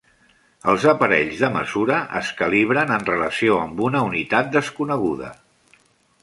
[0.71, 5.31] Els aparells de mesura es calibren en relació amb una unitat desconeguda.